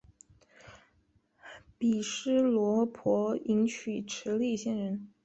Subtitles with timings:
[1.77, 5.13] 毗尸罗婆迎娶持力仙人。